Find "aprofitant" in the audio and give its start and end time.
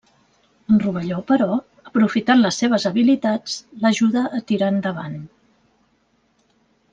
1.89-2.41